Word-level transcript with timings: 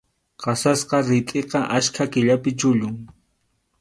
Qasasqa 0.43 0.97
ritʼiqa 1.09 1.59
achka 1.77 2.03
killapi 2.13 2.51
chullun. 2.59 2.95